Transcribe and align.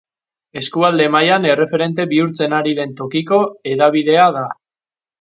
Eskualde 0.61 1.05
mailan 1.15 1.45
erreferente 1.51 2.07
bihurtzen 2.15 2.57
ari 2.63 2.75
den 2.83 2.99
tokiko 3.03 3.43
hedabidea 3.75 4.29
da. 4.43 4.47